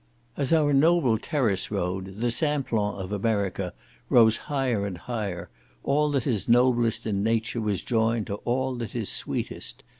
As 0.35 0.51
our 0.51 0.73
noble 0.73 1.19
terrace 1.19 1.69
road, 1.69 2.15
the 2.15 2.31
Semplon 2.31 2.95
of 2.95 3.11
America, 3.11 3.71
rose 4.09 4.35
higher 4.35 4.83
and 4.83 4.97
higher, 4.97 5.51
all 5.83 6.09
that 6.09 6.25
is 6.25 6.49
noblest 6.49 7.05
in 7.05 7.21
nature 7.21 7.61
was 7.61 7.83
joined 7.83 8.25
to 8.25 8.37
all 8.37 8.73
that 8.77 8.95
is 8.95 9.09
sweetest. 9.09 9.83